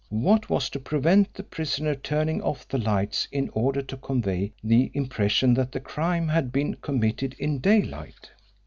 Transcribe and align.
What 0.09 0.49
was 0.49 0.71
to 0.71 0.79
prevent 0.79 1.35
the 1.35 1.43
prisoner 1.43 1.93
turning 1.93 2.41
off 2.41 2.67
the 2.67 2.79
lights 2.79 3.27
in 3.31 3.51
order 3.53 3.83
to 3.83 3.97
convey 3.97 4.51
the 4.63 4.89
impression 4.95 5.53
that 5.53 5.71
the 5.71 5.79
crime 5.79 6.27
had 6.27 6.51
been 6.51 6.73
committed 6.77 7.35
in 7.37 7.59
daylight? 7.59 8.31